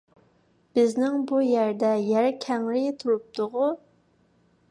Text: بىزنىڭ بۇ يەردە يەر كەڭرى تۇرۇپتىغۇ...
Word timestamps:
بىزنىڭ 0.79 1.17
بۇ 1.31 1.41
يەردە 1.49 1.91
يەر 2.07 2.29
كەڭرى 2.47 2.83
تۇرۇپتىغۇ... 3.03 3.71